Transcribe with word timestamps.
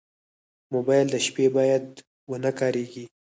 موبایل 0.73 1.07
د 1.11 1.15
شپې 1.25 1.45
باید 1.55 1.85
ونه 2.29 2.51
کارېږي. 2.59 3.05